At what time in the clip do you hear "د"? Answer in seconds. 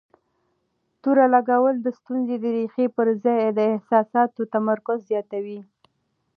1.81-1.87, 2.43-2.45, 3.57-3.59